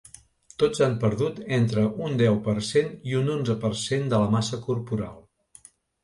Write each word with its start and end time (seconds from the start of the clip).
Tots 0.61 0.79
han 0.85 0.93
perdut 1.01 1.35
entre 1.57 1.83
un 2.05 2.15
deu 2.21 2.39
per 2.47 2.55
cent 2.67 2.89
i 3.09 3.13
un 3.19 3.29
onze 3.33 3.57
per 3.65 3.71
cent 3.83 4.09
de 4.15 4.23
la 4.23 4.31
massa 4.37 4.59
corporal. 4.71 5.21